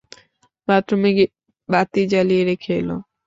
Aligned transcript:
বাথরুমে 0.67 1.09
গিয়ে 1.15 1.29
বাত 1.69 1.91
জ্বালিয়ে 2.11 2.43
রেখে 2.49 2.71
এল। 2.79 2.89